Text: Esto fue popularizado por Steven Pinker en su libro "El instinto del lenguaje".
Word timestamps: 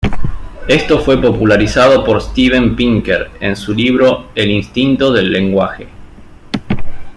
Esto 0.67 0.97
fue 1.01 1.21
popularizado 1.21 2.03
por 2.03 2.19
Steven 2.23 2.75
Pinker 2.75 3.29
en 3.39 3.55
su 3.55 3.71
libro 3.71 4.29
"El 4.33 4.49
instinto 4.49 5.13
del 5.13 5.31
lenguaje". 5.31 5.89